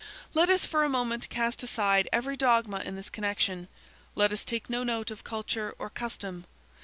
Let 0.33 0.49
us 0.49 0.65
for 0.65 0.83
a 0.83 0.89
moment 0.89 1.29
cast 1.29 1.61
aside 1.61 2.09
every 2.11 2.35
dogma 2.35 2.79
in 2.83 2.95
this 2.95 3.07
connection. 3.07 3.67
Let 4.15 4.31
us 4.31 4.43
take 4.43 4.67
no 4.67 4.83
note 4.83 5.11
of 5.11 5.23
culture, 5.23 5.75
or 5.77 5.91
custom. 5.91 6.45